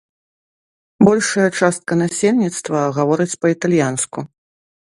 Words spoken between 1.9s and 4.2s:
насельніцтва гаворыць па-італьянску.